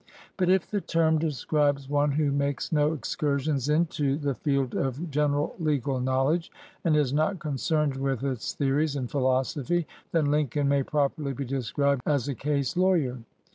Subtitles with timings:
[0.35, 4.77] But if the term describes one who makes no excursions into the 129 LINCOLN THE
[4.79, 6.51] LAWYER field of general legal knowledge
[6.83, 11.33] and is not con cerned with its theories and philosophy, then Lin coln may properly
[11.33, 13.19] be described as a case law yer.